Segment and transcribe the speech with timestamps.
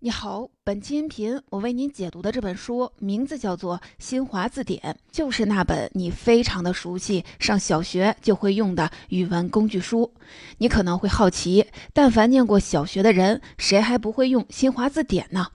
[0.00, 4.78] 你好，本期音频我为您解读的这本书名字叫做《新华字典》，
[5.10, 10.12] 就是那本你非常的熟悉、上小学就会用的语文工具书。
[10.58, 11.64] 你可能会好奇，
[11.94, 15.46] 但凡念过小学的人，谁还不会用新华字典呢？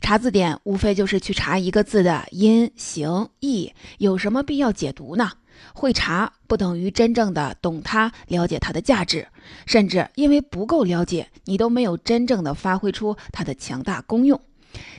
[0.00, 5.30] 查字典无非就是去查一个字的音、形、义，有什么必要解读呢？
[5.74, 9.28] 会查不等于真正的懂它、了解它的价值，
[9.66, 14.40] 甚至因为不够了解，你都没有真正的发挥出它的强大功用。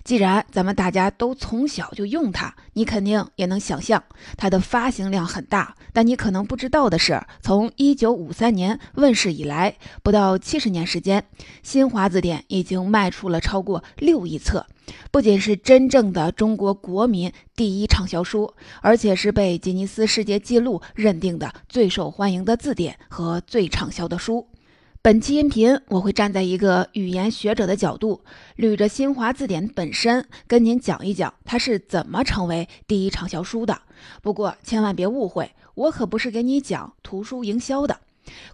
[0.03, 4.03] 既然咱们大家都从小就用它，你肯定也能想象
[4.37, 5.75] 它的发行量很大。
[5.93, 11.23] 但你可能不知道的是，从一九五三年问世以来，不到七十年时间，
[11.63, 14.65] 新华字典已经卖出了超过六亿册，
[15.11, 24.47] 不仅是真正的中国国民第一畅销书，而且是被吉尼斯世界纪录认定的最受欢迎的字典和最畅销的书。
[25.07, 28.19] 本期音频，我会站在一个语言学者的角度，
[28.57, 33.83] 捋着新华字典本身，跟您讲一讲它是怎么成为第一畅销书的。
[34.21, 37.97] 不过千万别误会，我可不是给你讲图书营销的。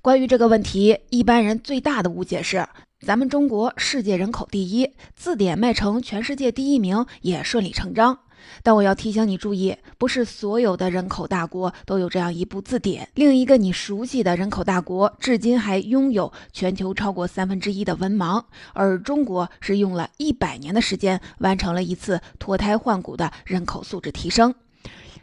[0.04, 2.68] 关于这个问题，一般人最大的误解是，
[3.00, 8.20] 咱们中国世界人口第一，字典卖成全世界第一名也顺理成章。
[8.62, 13.10] 但我要提醒你注意，不是所有的人口大国都有这样一部字典。
[13.16, 24.54] 另一个你熟悉的人口大国，至今还拥有全球超过三分之一的文盲，而中国是用了一百年的时间，完成了一次脱胎换骨的人口素质提升。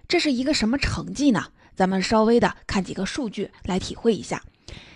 [0.09, 1.47] 这是一个什么成绩呢？
[1.75, 4.43] 咱们稍微的看几个数据来体会一下。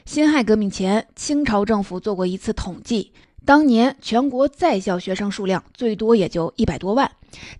[0.04, 3.12] 辛亥革命前，清朝政府做过一次统计。
[3.46, 7.10] 当年全国在校学生数量最多也就一百多万，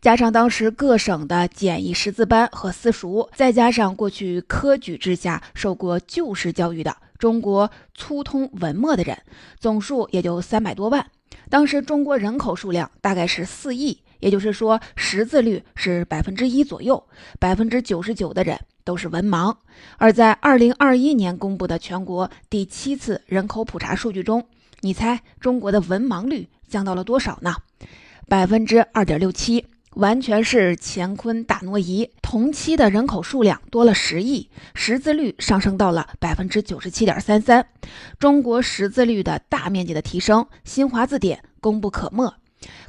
[0.01, 9.19] 加上当时各省的简易识字班和私塾，再加上过去科举制下受过旧式教育的中国粗通文墨的人，
[9.61, 11.07] 总数也就三百多万。
[11.51, 17.05] 当时中国人口数量大概是四亿，也就是说识字率是百分之一左右，
[17.39, 19.55] 百分之九十九的人都是文盲。
[19.99, 24.47] 而在二零二一年公布的全国第七次人口普查数据中，
[24.85, 27.57] 你猜中国的文盲率降到了多少呢？
[28.29, 29.65] 百分之二点六七，
[29.95, 32.11] 完全是乾坤大挪移。
[32.21, 37.67] 同期的人口数量多了十亿，识字率上升到了百分之九十七点三三。
[38.19, 42.35] 中国识字率的大面积的提升，新华字典功不可没。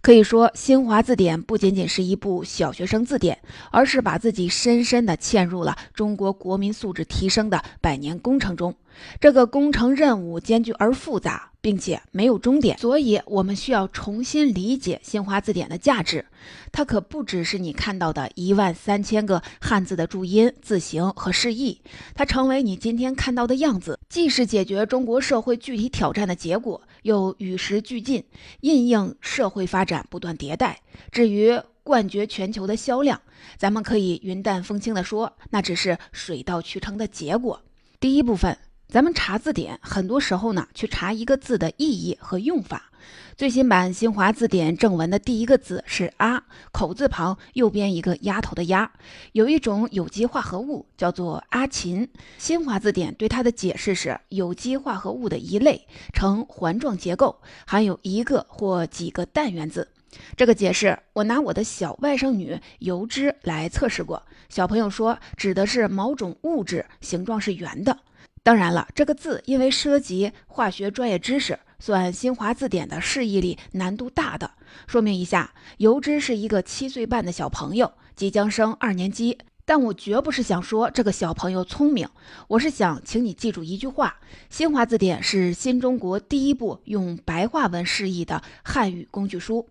[0.06, 3.40] 可以说，新华字典不仅仅是一部小学生字典，
[3.72, 8.76] 而是把自己深深地嵌入了中国国民素质提升的百年工程中。
[9.20, 16.24] 这个工程任务艰巨而复杂，并且没有终点，所以我们需要重新理解新华字典的价值。
[16.72, 21.82] 它可不只是你看到的一万三千个汉字的注音、字形和释义，
[22.14, 26.80] 它成为你今天看到的样子，既是解决中国社会具体挑战的结果。
[27.02, 28.24] 又与时俱进，
[28.62, 30.82] 应应社会发展不断迭代。
[31.12, 33.22] 至于冠绝全球的销量，
[33.58, 37.62] 咱们可以云淡风轻地说，那只是水到渠成的结果。
[38.00, 38.58] 第一部分，
[38.88, 42.92] 咱们查字典，很多时候呢，去查一个字的意义和用法。
[43.36, 46.42] 最新版新华字典正文的第一个字是“阿”，
[46.72, 48.90] 口字旁右边一个丫头的“丫”。
[49.34, 52.08] 有一种有机化合物叫做阿嗪。
[52.38, 59.90] 新华字典对它的解释是有机化合物的一类，呈环状结构，含有一个或几个氮原子。
[60.38, 68.00] 这个解释，我拿我的小外甥女油脂来测试过，小朋友说指的是某种物质，形状是圆的。
[68.46, 71.58] 当然了，这个字因为涉及化学专业知识。
[71.80, 74.52] 算新华字典的释义里难度大的。
[74.86, 79.40] 说明一下，油脂是一个七岁半的小朋友，即将升二年级。
[79.66, 82.08] 但我绝不是想说这个小朋友聪明，
[82.48, 84.20] 我是想请你记住一句话：
[84.52, 89.68] 新华字典是新中国第一部用白话文释义的汉语工具书。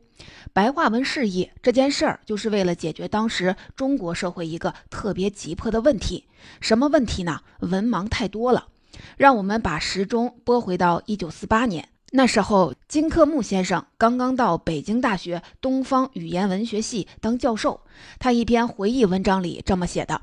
[0.52, 6.24] 白话文释义这件事儿，就是为了解决当时中国社会一个特别急迫的问题。
[6.60, 7.40] 什么问题呢？
[7.60, 8.68] 文盲太多了。
[9.16, 11.88] 让我们把时钟拨回到一九四八年。
[12.12, 17.80] 那时候，金克木先生刚刚到北京大学东方语言文学系当教授。
[18.20, 20.22] 他一篇回忆文章里这么写的：“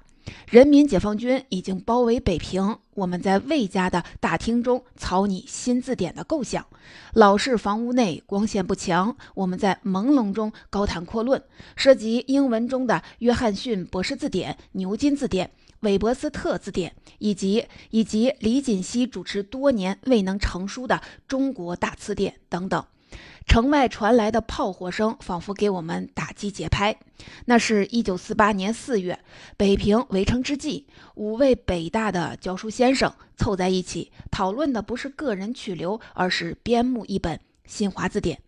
[0.50, 6.66] 人民解放军已经包围北平，我们在魏家的大厅中草拟新字典的构想。
[7.14, 11.42] 老式房屋内光线不强，我们在朦胧中高谈阔论，
[11.76, 15.52] 涉及英文中的约翰逊博士字典、牛津字典。”
[15.82, 22.86] 韦伯斯特字典，以及以及李锦熙主持多年未能成书的中国大词典等等，
[23.46, 26.96] 城外传来的炮火声仿佛给我们打击节拍。
[27.46, 29.20] 那是一九四八年四月，
[29.58, 38.40] 北平围城之际，五位北大的教书先生凑在一起，讨论的不是个人去留，而是编目一本新华字典。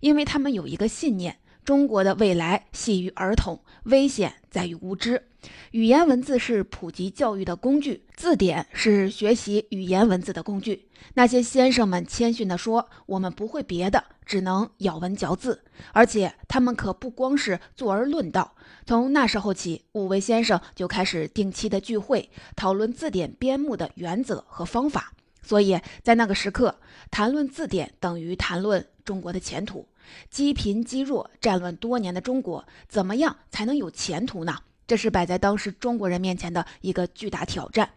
[0.00, 5.22] 因为他们有一个信念：中国的未来系于儿童，危险在于无知。
[5.70, 10.88] 语言文字是普及教育的工具，字典是学习语言文字的工具。
[11.14, 15.62] 那些先生们谦逊地说：“我们不会别的，只能咬文嚼字。”
[15.92, 18.54] 而且他们可不光是坐而论道。
[18.84, 25.12] 从那时候起，五位先生就开始定期的聚会，讨论字典编目的原则和方法。
[25.42, 26.78] 所以在那个时刻，
[27.10, 29.86] 谈论字典等于谈论中国的前途。
[30.28, 34.58] 积贫积弱、战乱多年的中国，怎么样才能有前途呢？
[34.86, 37.90] 这是摆在当时中国人面前的一个巨大挑战。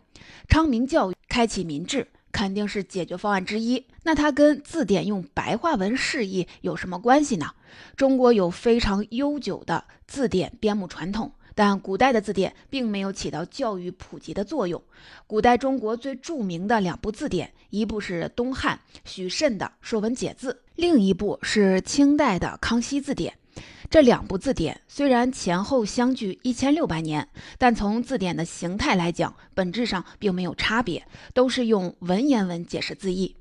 [0.47, 3.83] 昌明教育、开启民智，肯定是解决方案之一。
[4.03, 7.51] 那它跟字典用白话文释义有什么关系呢？
[7.95, 14.81] 中国有非常悠久的字典编目传统，但古代的字典并没有起到教育普及的作用。
[15.27, 23.33] 古代中国最著名的两部字典，一部是东汉许慎的《说文解字》，另一部是清代的《康熙字典》。
[23.89, 27.27] 这两部字典虽然前后相距一千六百年，
[27.59, 33.35] 但从字典的形态来讲，本质上并没有差别，都是用文言文解释字义。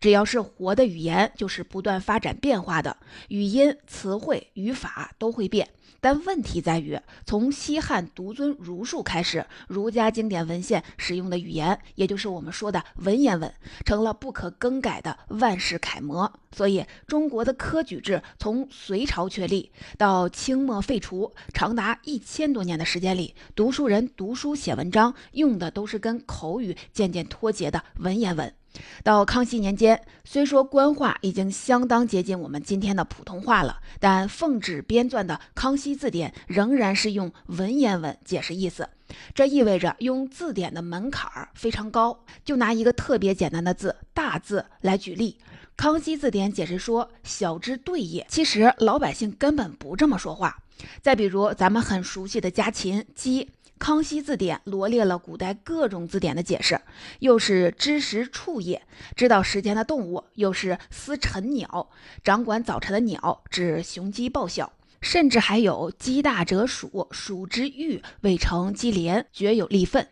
[0.00, 2.96] 只要是活的语言，就是不断发展变化的，
[3.28, 5.68] 语音、词汇、语法都会变。
[6.00, 6.96] 但问题在于，
[7.26, 13.52] 从西汉独尊儒术开始，儒家经典文献使用的语言，也就是我们说的文言文，
[13.84, 16.32] 成了不可更改的万世楷模。
[16.52, 28.54] 所以，中国的科举制从隋朝确立到清末废除，长达一千多年的时间里，读书人读书写文章用的都是跟口语渐渐脱节的文言文。
[29.02, 38.88] 到康熙年间，虽说官话已经相当接近我们今天的普通话了，但奉旨编纂的《康熙字典》仍然是用文言文解释意思。
[39.34, 42.24] 这意味着用字典的门槛儿非常高。
[42.44, 45.38] 就拿一个特别简单的字“大字”来举例，
[45.76, 50.58] 《康熙字典》解释说“小之对也”，其实老百姓根本不这么说话。
[51.02, 53.50] 再比如咱们很熟悉的家禽“鸡”。
[53.78, 56.80] 康熙字典罗列了古代各种字典的解释，
[57.20, 58.82] 又是知时畜也，
[59.16, 61.88] 知道时间的动物；又是司晨鸟，
[62.22, 70.08] 掌管早晨的鸟，指雄鸡报晓；甚至还有鸡大者鼠，鼠之欲，未成鸡连，绝有力分。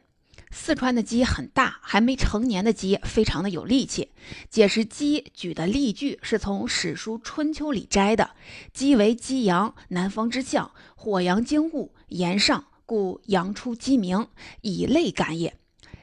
[0.53, 4.13] 四川的鸡很大，还没成年的鸡非常的有力气。
[4.49, 8.31] 解释鸡举的例句是从史书《春秋》里摘的
[8.73, 14.29] ：“鸡为鸡阳，南方之象，火阳经物，炎上。”故阳出鸡鸣，
[14.63, 15.55] 以类感也。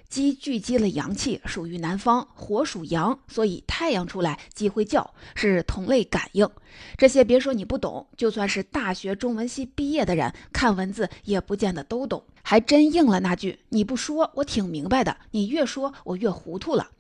[0.10, 6.48] 鸡聚集了阳气，属于南方，火属阳，所以太阳出来，鸡会叫，是同类感应。
[6.98, 12.24] 这些别说你不懂，就算是大学中文系毕业的人，看文字也不见得都懂。
[12.44, 16.92] 还真应了那句：“你不说，我挺明白的；你越说，我越糊涂了。”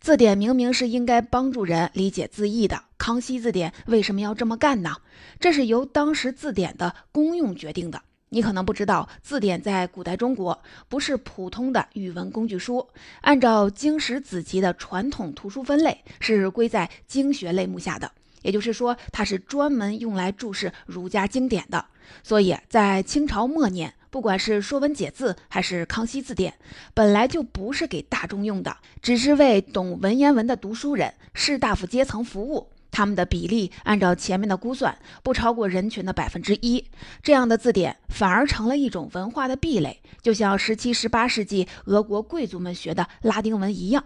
[0.00, 4.96] 字典明明是应该帮助人理解字义的，康熙字典为什么要这么干呢？
[5.38, 8.02] 这是由当时字典的功用决定的。
[8.36, 12.86] 你可能不知道，字典在古代中国不是普通的语文工具书，
[13.22, 18.12] 按照经史子集的传统图书分类，是归在经学类目下的。
[18.42, 21.82] 也就是说，它是专门用来注释儒家经典的。
[22.22, 26.52] 所以在清朝末年，不管是《说文解字》还是《康熙字典》，
[26.92, 32.68] 本来就不是给大众用的，只是为懂文言文的读书人、士大夫阶层服务。
[32.96, 36.82] 他们的比例按照前面的估算，不超过人群的百分之一。
[37.22, 44.02] 这样的字典反而成了一种文化的壁垒，就像十七、十八世纪俄国贵族们学的拉丁文一样。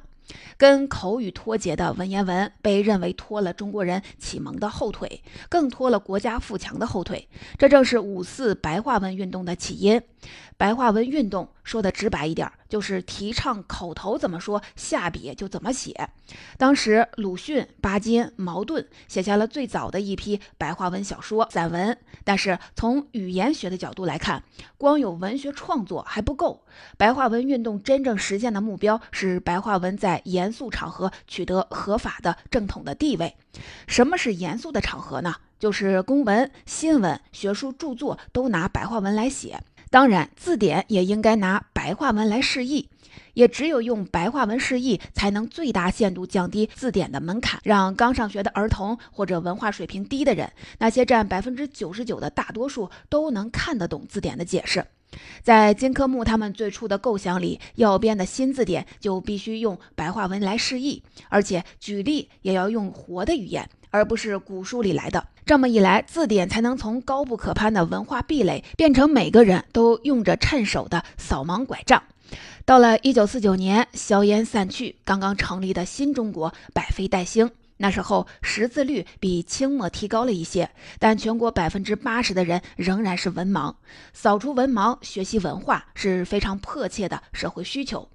[0.57, 7.29] 跟口语脱节的文言文被认为拖了中国人启蒙的后腿，更拖了国家富强的后腿。
[7.59, 10.03] 这正是五四白话文运动的起因。
[10.61, 16.11] 白话文运动说的直白一点，就是提倡口头怎么说，下笔就怎么写。
[16.59, 21.97] 当时鲁迅、巴金、茅盾写下了最早的一批白话文小说、散文。
[22.25, 24.43] 但是从语言学的角度来看，
[24.76, 26.62] 光有文学创作还不够。
[26.99, 33.35] 白话文运动真正实现的目标是白话文在严肃场合取得合法的正统的地位。
[33.87, 35.37] 什么是严肃的场合呢？
[35.59, 39.62] 就是公文、新闻、学术著作都拿白话文来写。
[39.91, 42.89] 当然，字典也应该拿白话文来释义，
[43.35, 54.87] 也只有用白话文释义，才能最大限度降低字典的门槛，让刚上学的儿童或者文化水平低的人，那些占百分之九十九的大多数，都能看得懂字典的解释。
[55.43, 63.69] 在金科木他们最初的构想里，要编的新字典就必须用白话文来释义，而且举例也要用活的语言。
[63.93, 72.00] 而不是古书里来的，这么一来，字典才能从高不可攀的文化壁垒变成每个人都用着趁手的扫盲拐杖。
[72.64, 77.50] 到了一九四九年，硝烟散去，刚刚成立的新中国百废待兴，
[77.83, 83.75] 那时候识字率比清末提高了一些，但全国百分之八十的人仍然是文盲。
[84.13, 88.07] 扫除文盲，学习文化是非常迫切的社会需求。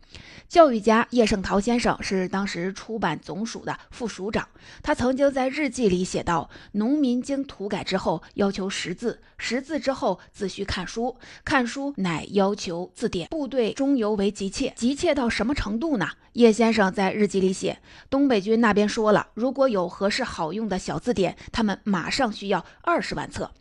[0.48, 4.48] 教育家叶圣陶先生是当时出版总署的副署长，
[4.84, 13.28] 他曾经在日记里写道：“农民经土改之后，要求识字，识字之后自需看书，看书乃要求字典。
[13.30, 17.80] 部队中尤为急切，急切到什么程度呢？”叶先生在日记里写
[18.10, 23.52] ：“东北军那边说了，如果有合适好用的小字典，他们马上需要二十万册。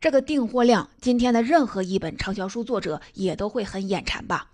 [0.00, 4.48] 这个订货量，今天的任何一本畅销书作者也都会很眼馋吧。”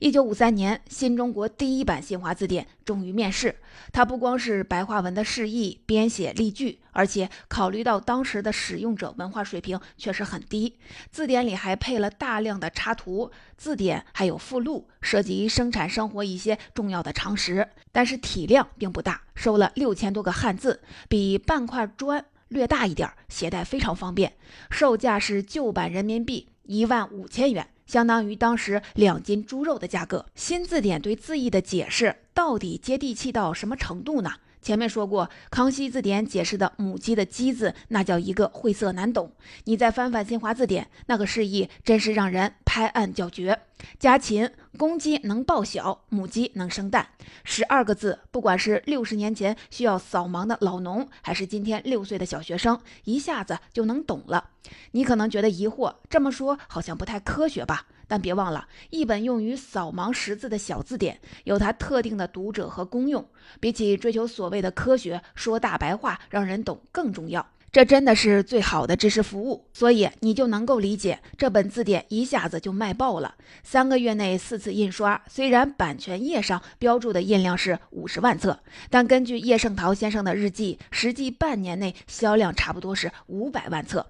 [0.00, 3.56] 一九五三年，新中国第一版新华字典终于面世。
[3.92, 10.76] 它不光是白话文的释义、编写例句，而且考虑到当时的使用者文化水平确实很低，
[11.10, 13.30] 字典里还配了大量的插图。
[13.56, 24.32] 字典还有附录，涉及生产生活一些重要的常识，但是体量并不大，收了六千多个汉字，比半块砖略大一点，携带非常方便。
[24.70, 27.66] 售价是旧版人民币一万五千元。
[27.84, 30.24] 相当于当时两斤猪肉的价格。
[30.34, 34.30] 新字典对字义的解释到底接地气到什么程度呢？
[34.62, 39.32] 前面说过，康熙字典解释的母鸡的鸡字，那叫一个晦涩难懂。
[39.64, 43.58] 你再翻翻新华字典，那个释义真是让人拍案叫绝。
[43.98, 47.06] 家禽，公鸡能抱小，母鸡能生蛋，
[47.44, 54.50] 十二个字，不管是六十年前需要扫盲的老农，还是今天六岁的小学生，一下子就能懂了。
[54.92, 57.86] 你可能觉得疑惑，这么说好像不太科学吧？
[58.08, 63.26] 但别忘了，一本用于扫盲识字的小字典，有它特定的读者和功用，
[63.58, 67.46] 比起追求所谓的科学，说大白话让人懂更重要。
[67.72, 73.34] 这真的是最好的知识服务，所以你就能够理解这本字典一下子就卖爆了。
[73.62, 78.60] 三个月内四次印刷，虽然版权页上标注的印量是五十万册，
[78.90, 84.06] 但根据叶圣陶先生的日记，实际半年内销量差不多是五百万册。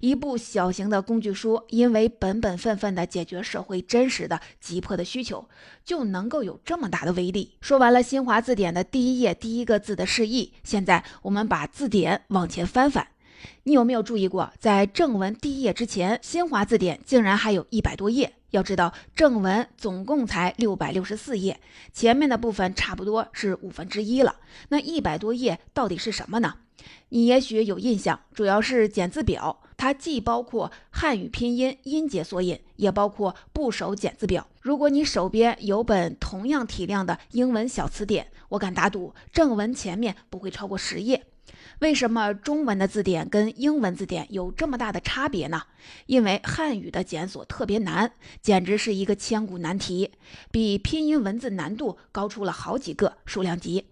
[0.00, 5.48] 一部小型的工具书，因为本本分分地解决社会真实的急迫的需求，
[5.84, 7.56] 就能够有这么大的威力。
[7.60, 13.08] 说完了新华字典的第一页第一个字的释义，现在我们把字典往前翻翻，
[13.64, 18.34] 你有没有注意过，在正文第一页之前，新华字典竟然还有一百多页？
[18.50, 21.60] 要知道，正文总共才六百六十四页，
[21.92, 24.36] 前面的部分差不多是五分之一了。
[24.68, 26.54] 那一百多页到底是什么呢？
[27.10, 29.62] 你也许有印象，主要是简字表。
[29.76, 34.46] 它既包括汉语拼音音节索引，也包括部首简字表。
[34.62, 41.26] 如果你手边有本同样体量的英文小词典，我敢打赌正文前面不会超过十页。
[41.80, 45.62] 为什么中文的字典跟英文字典有这么大的差别呢？
[46.06, 50.12] 因为汉语的检索特别难，简直是一个千古难题，
[50.50, 53.88] 比拼音文字难度高出了好几个数量级。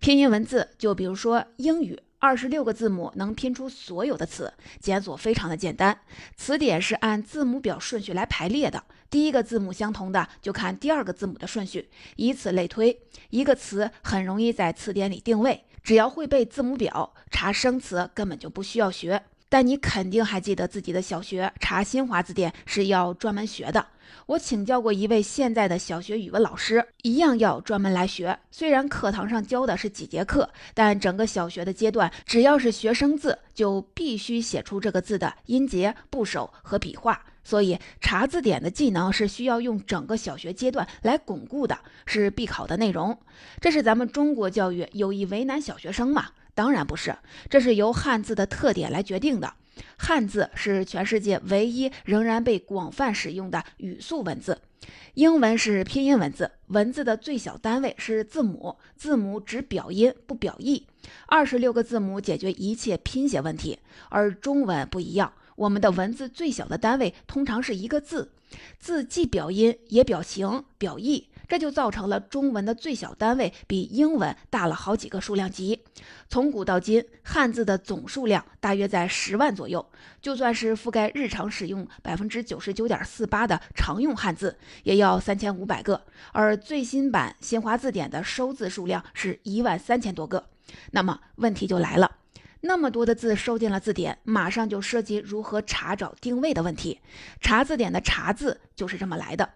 [0.00, 2.00] 拼音文字，就比如说英语。
[2.18, 5.98] 二十六个字母能拼出所有的词，检索非常的简单。
[6.34, 12.98] 词典是按字母表顺序来排列的，第一个字母相同的就看第二个字母的顺序，以此类推。
[13.30, 19.22] 一个词很容易在词典里定位，只要会背字母表，查生词根本就不需要学。
[19.48, 23.86] 但你肯定还记得自己的小学查新华字典是要专门学的。
[24.26, 28.36] 我请教过一位现在的小学语文老师，一样要专门来学。
[28.50, 37.20] 虽然课堂上教的是几节课，但整个小学的阶段，只要是学生字，就必须写出这个字的音节、部首和笔画。
[37.44, 43.16] 所以查字典的技能是需要用整个小学阶段来巩固的，是必考的内容。
[43.60, 46.30] 这是咱们中国教育有意为难小学生吗？
[46.56, 47.14] 当然不是，
[47.50, 49.52] 这是由汉字的特点来决定的。
[49.98, 54.58] 汉字是全世界唯一仍然被广泛使用的语速文字。
[55.12, 60.86] 英文是拼音文字，文字的最小单位是字母，字母只表音不表意。
[61.26, 68.32] 二十六个字母解决一切拼写问题，而中文不一样，我们的文字最小的单位通常是一个字，
[68.78, 71.28] 字既表音也表形表意。
[71.48, 75.82] 这就造成了中文的最小单位比英文大了好几个数量级。
[76.28, 79.84] 从古到今，汉字的总数量大约在十万左右。
[80.20, 86.02] 就算是覆盖日常使用百分之九十九点四八的常用汉字，也要三千五百个。
[86.32, 90.48] 而最新版新华字典的收字数量是一万三千多个。
[90.90, 92.16] 那么问题就来了，
[92.62, 97.00] 那么多的字收进了字典，马上就涉及如何查找定位的问题。
[97.40, 99.48] 查字典的“查”字就是这么来的。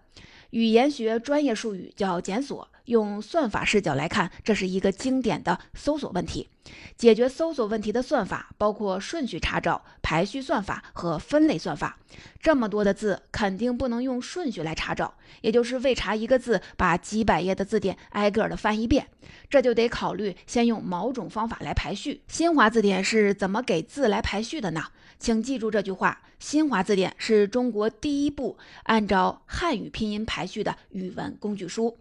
[0.51, 6.49] 语言学专业术语叫检索，用算法视角来看，这是一个经典的搜索问题。
[6.97, 11.97] 解决搜索问题的算法包括顺序查找、排序算法和分类算法。
[12.41, 19.07] 这么多的字，肯定不能用顺序来查找，也就是为查一个字，把几百页的字典挨个儿的翻一遍。
[19.49, 22.21] 这就得考虑先用某种方法来排序。
[22.27, 24.83] 新华字典是怎么给字来排序的呢？
[25.21, 31.95] 请记住这句话：新华字典是中国第一部按照汉语拼音排序的语文工具书。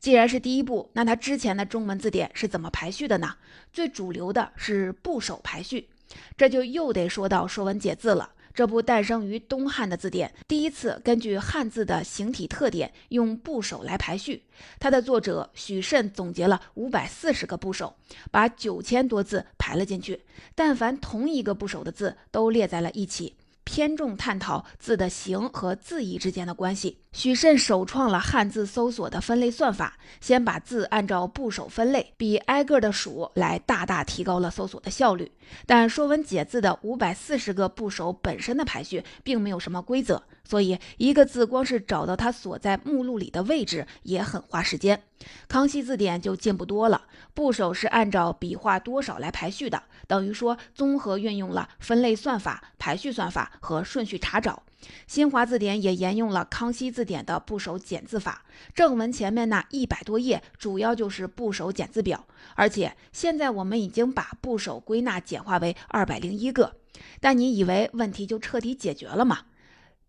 [0.00, 3.34] 既然是第一部，那它之前的中文字典是怎么排序的呢？
[3.74, 5.86] 最主流的是部首排序，
[6.34, 8.30] 这就又得说到《说文解字》了。
[8.54, 14.44] 这部诞生于东汉的字典，第一次根据汉字的形体特点用部首来排序。
[14.78, 17.94] 它的作者许慎总结了五百四十个部首，
[18.30, 20.24] 把九千多字排了进去。
[20.54, 23.36] 但凡同一个部首的字，都列在了一起。
[23.64, 26.98] 偏重探讨字的形和字义之间的关系。
[27.12, 35.30] 许慎首创了汉字搜索的分类算法，先把字按照部首分类，比挨个的数来大大提高了搜索的效率。
[35.66, 40.22] 但《说文解字》的五百四十个部首本身的排序并没有什么规则。
[40.44, 45.02] 所以，一个字光是找到它所在目录里的位置也很花时间。
[45.48, 54.62] 康熙字典就进步多了，部首是按照笔画多少来排序的，等于说综合运用了分类算法、排序算法和顺序查找。
[55.06, 58.44] 新华字典也沿用了康熙字典的部首简字法，
[58.74, 66.74] 正文前面那一百多页主要就是部首简字表，而且现在我们已经把部首归纳简化为二百零一个。
[67.20, 69.38] 但你以为问题就彻底解决了吗？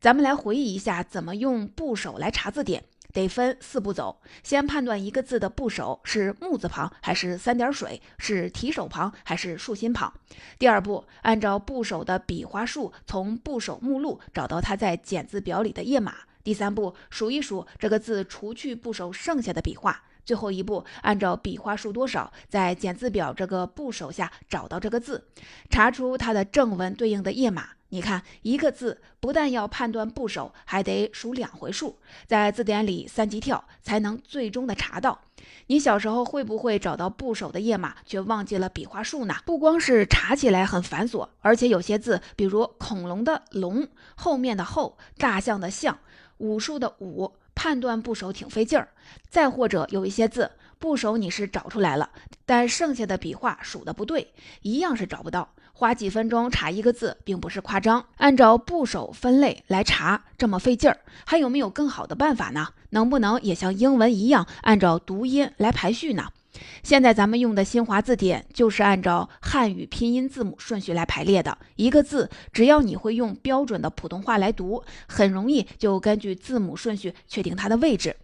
[0.03, 2.83] 咱们来回忆一下，怎么用部首来查字典，
[3.13, 4.19] 得分四步走。
[4.43, 10.13] 先判断一个字的部首是木字旁还是三点水，是提手旁还是竖心旁。
[10.59, 16.15] 第二步，按照部首的笔画数，从部首目录找到它在简字表里的页码。
[16.43, 20.03] 第三步，数一数这个字除去部首剩下的笔画。
[20.25, 25.29] 最后一步，按照笔画数多少，在简字表这个部首下找到这个字，
[25.69, 27.69] 查出它的正文对应的页码。
[27.93, 31.95] 你看，一个字不但要判断部首，还得数两回数，
[32.25, 35.19] 在字典里三级跳，才能最终的查到。
[35.67, 39.35] 你小时候会不会找到部首的页码，却忘记了笔画数呢？
[39.45, 45.99] 不光是查起来很繁琐，而且有些字，比如恐龙的龙后面的后，大象的象，
[46.39, 48.89] 武术的武，判断部首挺费劲儿。
[49.29, 50.49] 再或者有一些字，
[50.83, 52.09] 部首你是找出来了，
[52.45, 55.47] 但剩下的笔画数的不对，一样是找不到。
[55.71, 58.05] 花几分钟查一个字，并不是夸张。
[58.17, 62.67] 按照部首分类来查，这么费劲儿，还有没有更好的办法呢？
[62.89, 66.27] 能不能也像英文一样，按照读音来排序呢？
[66.83, 71.57] 现在咱们用的新华字典就是按照汉语拼音字母顺序来排列的。
[71.77, 78.17] 一个字，只要你会用标准的普通话来读，很容易就根据字母顺序确定它的位置。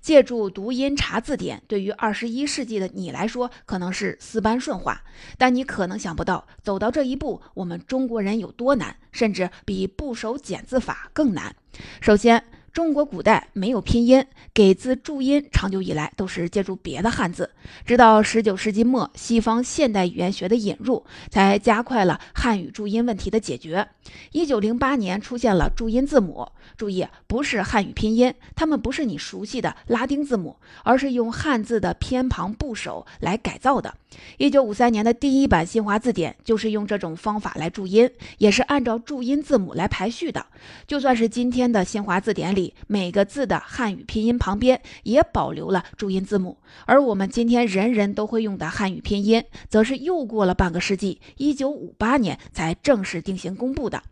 [0.00, 5.00] 借助读音查字典，对于二十一世纪的你来说，可能是丝般顺滑，
[5.36, 11.54] 但你可能想不到，走到这一步，我们中国人有多难，甚至比部首简字法更难。
[12.00, 12.42] 首先，
[12.76, 17.48] 中国古代没有拼音，给字注音长久以来都是借助别的汉字。
[17.86, 23.88] 直到十九世纪末，西方现代语言学的引入，才加快了汉语注音问题的解决。
[24.32, 33.94] 一九零八年出现了注音字母，注意，不是汉语拼音，它们不是你熟悉的拉丁字母，而是用汉字的偏旁部首来改造的。
[34.36, 40.44] 一九五三年的第一版新华字典就是用这种方法来注音，也是按照注音字母来排序的。
[40.86, 42.65] 就算是今天的新华字典里。
[42.86, 54.02] 每个字的汉语拼音旁边也保留了注音字母，而我们今天人人都会用的汉语拼音，则是又过了半个世纪，一九五八年才正式定型公布的。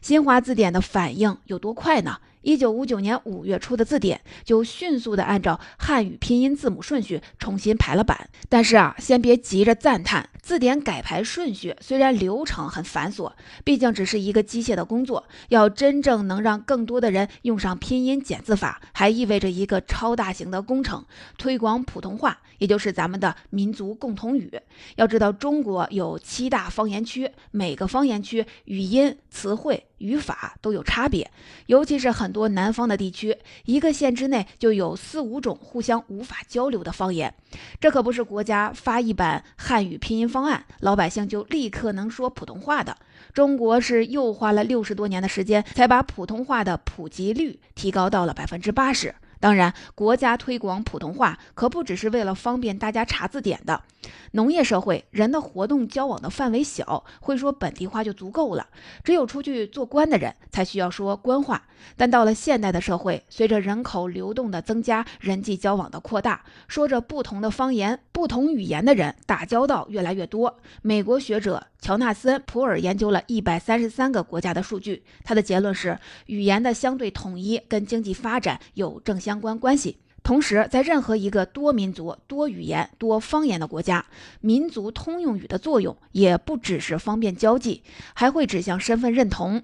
[0.00, 2.18] 新华字典的反应有多快呢？
[2.42, 8.28] 一九五九年五月初的字典就迅速的按照汉语拼音字母顺序重新排了版。
[8.48, 10.28] 但是啊，先别急着赞叹。
[10.42, 15.24] 字典改排顺序虽然流程很繁琐，毕竟只是一个机械的工作。
[15.50, 21.06] 要真正能让更多的人用上拼音简字法，还意味着一个超大型的工程——
[21.38, 24.52] 推广普通话，也就是咱们的民族共同语。
[24.96, 29.86] 要知道，中国有七大方言区，每个方言区语音、词汇。
[30.02, 31.30] 语法都有差别，
[31.66, 37.32] 尤其是很多南方的地区，一个县之内就有四五种互相无法交流的方言。
[37.80, 42.96] 这可不是国家发一版汉语拼音方案，老百姓就立刻能说普通话的。
[43.32, 49.14] 中国是又花了六十多年的时间，才把普通话的普及率提高到了百分之八十。
[49.42, 53.82] 当然，国家推广普通话可不只是为了方便大家查字典的。
[54.30, 58.68] 农业社会，人的活动交往的范围小，会说本地话就足够了。
[59.02, 61.64] 只有出去做官的人才需要说官话。
[61.96, 70.60] 但到了现代的社会，随着人口流动的增加，人际交往的扩大，说着不同的方言、不同语言的人打交道越来越多。
[70.82, 79.98] 美国学者乔纳森·普尔研究了一百三十三个国家的数据，他的结论是，语言的相对统一跟经济发展有正相关关系。
[80.22, 84.06] 同时，在任何一个多民族、多语言、多方言的国家，
[84.40, 87.82] 民族通用语的作用也不只是方便交际，
[88.14, 89.60] 还会指向身份认同。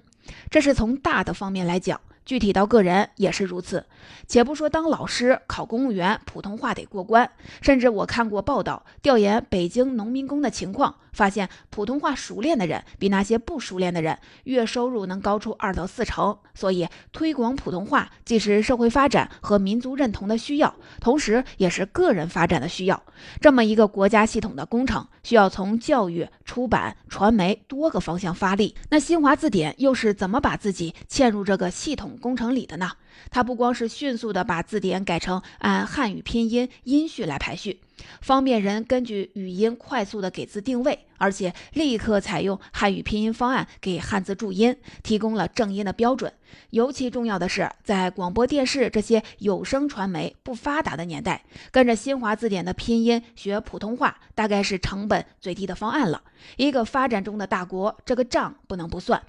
[0.51, 2.01] 这是从大的方面来讲。
[2.29, 3.87] 具体到个人也是如此，
[4.27, 7.27] 且不说当老师、考公务员，普通话得过关。
[7.59, 16.37] 甚至我看过报道，调研北京农民工的情况，发现普通话熟练的人比那些不熟练的人月收入能高出二到四成。
[16.53, 23.01] 所以，推广普通话既是社会发展和民族认同的需要，同时也是个人发展的需要。
[23.41, 28.75] 这么一个国家系统的工程，需要从教育、出版、传媒多个方向发力。
[28.91, 32.17] 那新华字典又是怎么把自己嵌入这个系统？
[32.19, 32.91] 工程里的呢？
[33.31, 37.81] 它不光是迅速的把字典改成按汉语拼音音序来排序。
[38.21, 46.31] 方便人根据语音快速的给字定位，而且立刻采用汉语拼音方案给汉字注音，提供了正音的标准。
[46.69, 56.23] 尤其重要的是，在广播电视这些有声传媒不发达的年代，跟着新华字典的拼音学普通话，大概是成本最低的方案了。
[56.55, 59.21] 一个发展中的大国，这个账不能不算。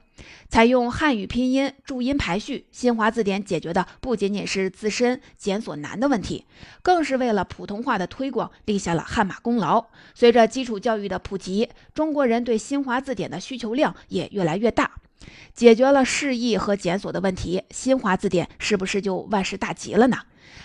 [0.49, 6.47] 采用汉语拼音注音排序，新华字典解决的不仅仅是自身检索难的问题，
[6.83, 8.51] 更是为了普通话的推广。
[8.65, 9.87] 立下了汗马功劳。
[10.15, 14.93] 随着基础教育的普及，中国人对新华字典的需求量也越来越大。
[15.55, 20.19] 解决了释义和检索的问题，新华字典是不是就万事大吉了呢？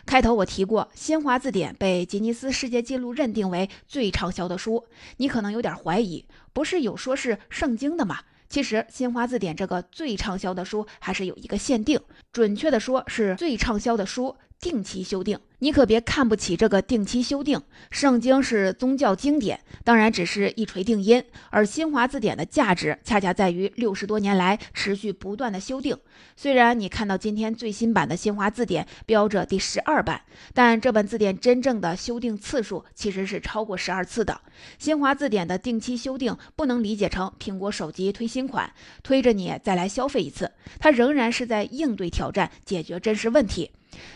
[0.06, 4.86] 开头我提过，新华字典被吉尼斯世界纪录认定为最畅销的书。
[5.18, 8.20] 你可能有点怀疑，不是有说是圣经的吗？
[8.47, 11.99] 其实，新华字典这个最畅销的书还是有一个限定，
[12.31, 14.36] 准确的说是最畅销的书。
[14.58, 17.62] 定期修订，你可别看不起这个定期修订。
[17.89, 25.98] 圣经是宗教经典，当然只是一锤定音，而新华字典的价值恰恰在于六十多年来持续不断的修订。
[26.36, 30.22] 虽然你看到今天最新版的新华字典标着第十二版，
[30.54, 34.41] 但这本字典真正的修订次数其实是超过十二次的。
[34.78, 38.72] 新华字典的定期修订不能理解成苹果手机推新款，
[39.04, 43.72] 推着你再来消费一次，它仍然是在应对挑战，解决真实问题。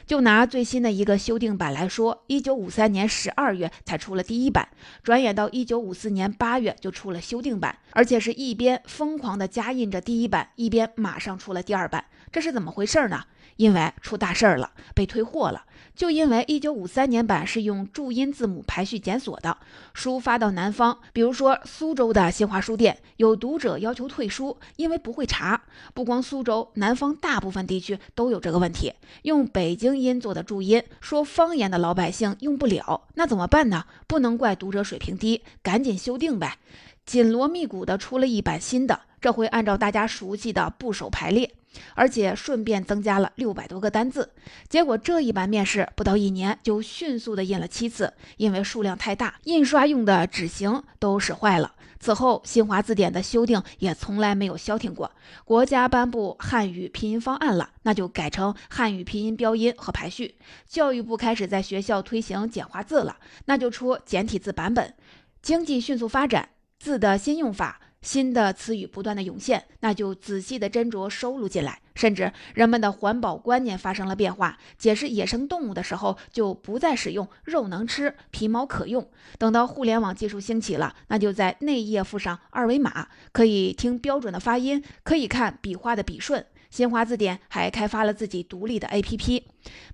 [0.06, 4.68] 就拿最新的一个修订版来说，一九五三年十二月才出了第一版，
[5.04, 13.26] 转眼到一九五四年八月就出了修订版，而且是一边疯狂的加印着第一版，一边马上出了第二版，这是怎么回事呢？
[13.58, 15.66] 因为出大事儿了，被退货了。
[16.00, 19.58] 就因为一九五三年版是用注音字母排序检索的，
[19.94, 25.62] 书发到南方，比如说苏州的新华书店，有读者要求退书，因为不会查。
[25.94, 33.84] 不光苏州，南方大部分地区都有这个问题，用北京音做的注音，说方言的老百姓用不了，那怎么办呢？
[34.08, 36.60] 不能怪读者水平低，赶紧修订呗。
[37.06, 41.52] 紧锣密鼓的出了一版新的，这回按照大家熟悉的部首排列。
[41.96, 44.32] 而且顺便增加了六百多个单字，
[44.68, 51.76] 结果这一版面试不到一年就迅速的印了七次，因为数量太大，印刷用的纸型都使坏了。
[52.02, 55.12] 此后，新华字典的修订也从来没有消停过。
[55.44, 60.36] 国家颁布汉语拼音方案了，那就改成汉语拼音标音和排序。
[60.66, 64.94] 教育部开始在学校推行简化字了，那就出简体字版本。
[65.42, 66.48] 经济迅速发展，
[66.80, 67.82] 字的新用法。
[68.02, 71.82] 新的词语不断的涌现，那就仔细的斟酌收录进来。
[71.96, 79.06] 甚至人们的环保观念发生了变化，解释野生动物的时候就不再使用“肉能吃，皮毛可用”。
[79.38, 86.46] 等到互联网技术兴起了，那就在内页附上二维码，可以听标准的发音，可以看笔画的笔顺。
[86.70, 89.42] 新华字典还开发了自己独立的 APP。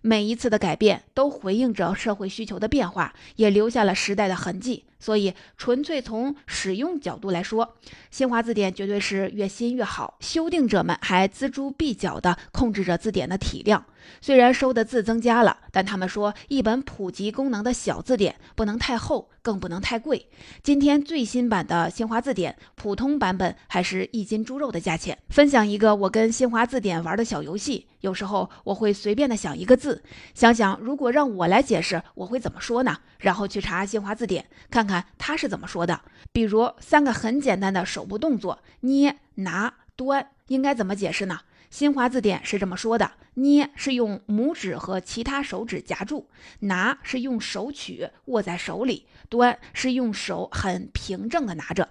[0.01, 4.85] 每一次的改变都回应着社会需求的变化，也留下了时代的痕迹。
[4.97, 7.75] 所以，纯粹从使用角度来说，
[8.09, 10.17] 新华字典绝对是越新越好。
[10.19, 13.85] 修订者们还锱铢必较地控制着字典的体量。
[14.21, 20.27] 虽然收的字增加了，但他们说，一本普及功能的小字典不能太厚，更不能太贵。
[20.63, 25.17] 今天最新版的新华字典普通版本还是一斤猪肉的价钱。
[25.29, 27.85] 分享一个我跟新华字典玩的小游戏。
[28.05, 30.03] 有时候我会随便的想一个字，
[30.35, 32.99] 想想如果让我来解释，我会怎么说呢？
[33.17, 35.99] 然后去查新华字典，看看他是怎么说的。
[36.31, 41.39] 比如三个很简单的手部动作：捏、拿、端应该怎么解释呢？
[41.71, 46.27] 新华字典是这么说的：捏是用拇指和其他手指夹住，
[46.59, 51.89] 拿是用手取握在手里，端是用手很平正的拿着。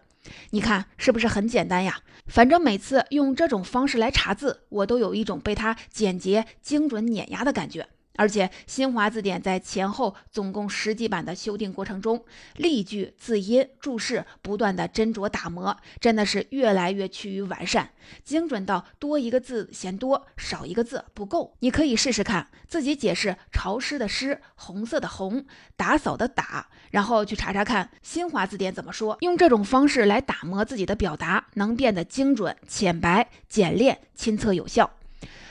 [0.51, 2.01] 你看是不是很简单呀？
[2.27, 7.89] 反正每次用这种方式来查字，我都有一种被它简洁、精准、碾压的感觉。
[8.17, 12.25] 而且新华字典在前后总共十几版的修订过程中，
[12.57, 17.91] 例句、字音、注释不断的斟酌打磨，真的是越来越趋于完善，
[18.23, 21.57] 精准到多一个字嫌多，少一个字不够。
[21.59, 25.45] 你可以试试看，自己解释潮湿的湿、红色的红、
[25.77, 29.17] 打扫的打，然后去查查看新华字典怎么说。
[29.21, 34.89] 用这种方式来打磨自己的表达，能变得精准、浅白、简练、亲测有效。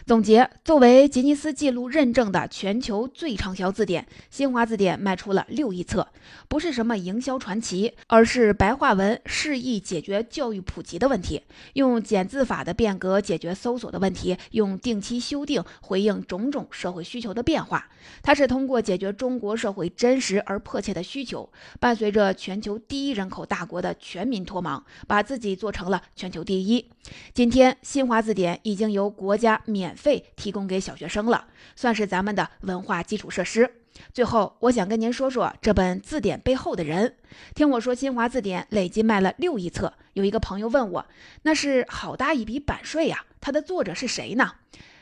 [0.06, 6.06] 总结：作为吉尼斯纪录认证的全球最畅销字典，新华字典卖出了六亿册，
[6.50, 11.42] 不是什么营销传奇，而是白话文释义解决教育普及的问题，
[11.76, 17.88] 用简字法的变革解决搜索的问题，用定期修订回应种种社会需求的变化。
[18.22, 26.89] 它是通过解决中国社会真实而迫切的需求，伴随着全球第一人口大国的全民脱盲，把自己做成了全球第一。
[27.34, 29.92] 今天，新华字典已经由国家免。
[29.93, 33.71] 免费提供给小学生了，算是咱们的文化基础设施。
[34.12, 37.15] 最后，我想跟您说说这本字典背后的人。
[37.53, 39.93] 听我说，新华字典累计卖了六亿册。
[40.13, 41.06] 有一个朋友问我，
[41.43, 44.53] 那是好大一笔版税呀，它的作者是谁呢？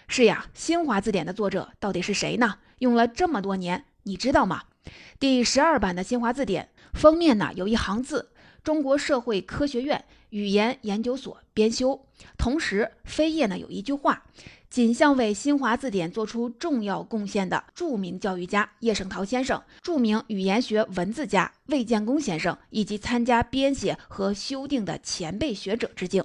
[0.10, 2.58] 是呀，新华字典的作者到底是谁呢？
[2.80, 4.63] 用了这么多年，你知道吗？
[5.21, 12.06] 第十二版的新华字典封面呢，有一行字：中国社会科学院语言研究所编修。
[12.38, 14.23] 同时，扉页呢有一句话。
[14.71, 26.23] 仅向为新华字典做出重要贡献的著名教育家叶圣陶先生、著名语言学文字家魏建功先生以及参加编写和修订的前辈学者致敬。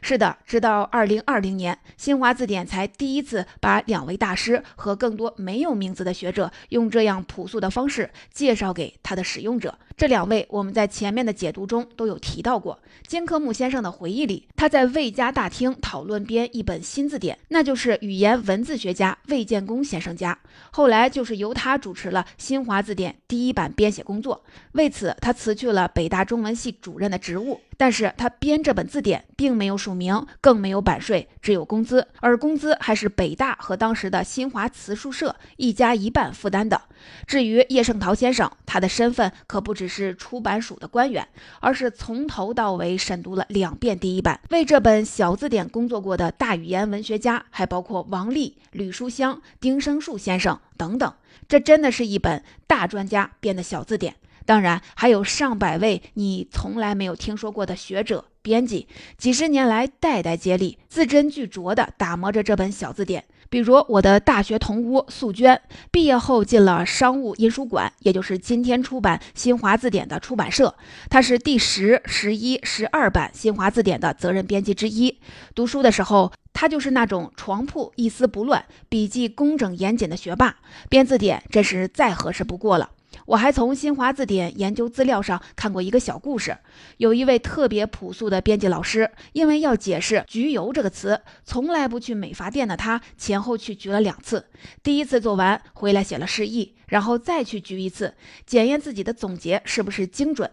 [0.00, 9.76] 是的，直到二零二零年，新华字典才第一次把两位大师和更多没有名字的学者用这样朴素的方式介绍给他的使用者。
[9.96, 12.78] 这两位我们在前面的解读中都有提到过。
[13.06, 20.38] 金科木先生的回忆里，他在魏家大厅讨论编一本新字典，那就是语言文字学家魏建功先生家。
[20.70, 27.60] 后来就是由他主持了新华字典第一版编写工作，为此他辞去了北大中文系主任的职务。
[27.78, 36.82] 但是他编这本字典并没有署名，更没有版税，只有工资，而工资还是北大和当时的新华词书社一家一半负担的。
[37.26, 41.26] 至于叶圣陶先生，他的身份可不只是出版署的官员，
[41.60, 51.14] 而是从头到尾审读了两遍第一版，为这本小字典工作过的大语言文学家还包括王力、吕书香、丁生树先生等等。
[51.46, 54.16] 这真的是一本大专家编的小字典。
[54.48, 63.26] 当然，还有上百位你从来没有听说过的学者、编辑，几十年来代代接力，字斟句酌地打磨着这本小字典。
[63.50, 70.74] 比如我的大学同屋素娟，毕业后进了商务印书馆，也就是今天出版新华字典的出版社，
[71.10, 75.18] 她是第十、十一、十二版新华字典的责任编辑之一。
[75.54, 80.56] 读书的时候，她就是那种床铺一丝不乱、笔记工整严谨的学霸，
[80.88, 82.92] 编字典真是再合适不过了。
[83.26, 86.56] 我还从新华字典研究资料上看过一个小故事，
[86.96, 94.46] 有一位特别朴素的编辑老师，因为要解释“焗油”这个词，从来不去美发店的他，前后去焗了两次。
[94.82, 98.14] 第一次做完回来写了示意，然后再去焗一次，
[98.46, 100.50] 检验自己的总结是不是精准。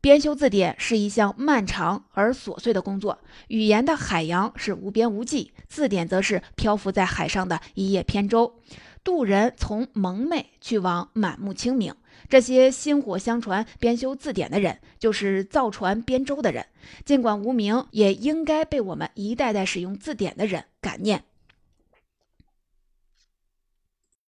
[0.00, 8.60] 编修字典是一项漫长而琐碎的工作，语言的海洋是无边无际，字典则是漂浮在海上的一叶扁舟。
[9.08, 11.94] 渡人从蒙昧去往满目清明，
[12.28, 16.66] 这些薪火相传编修字典的人，就是造船编舟的人。
[17.06, 21.24] 尽管无名，也应该被我们一代代使用字典的人感念。